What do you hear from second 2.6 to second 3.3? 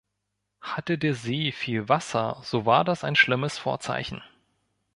war das ein